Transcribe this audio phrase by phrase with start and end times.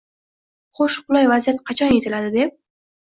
[0.79, 2.57] Xo‘sh, qulay vaziyat qachon yetiladi?— deb